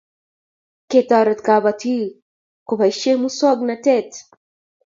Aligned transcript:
Ketoret 0.89 1.39
kapatik 1.47 2.09
kupoishe 2.67 3.11
musongnotet 3.21 4.09